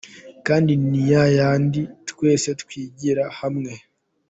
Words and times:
kandi 0.47 0.71
ni 0.89 1.01
yayandi 1.11 1.81
twese 2.09 2.49
twigira 2.61 3.23
hamwe. 3.39 3.71